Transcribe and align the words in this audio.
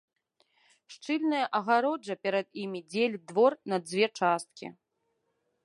Шчыльная 0.93 1.41
агароджа 1.59 2.15
перад 2.27 2.47
імі 2.63 2.79
дзеліць 2.91 3.23
двор 3.33 3.51
на 3.75 3.81
дзве 3.87 4.05
часткі. 4.19 4.67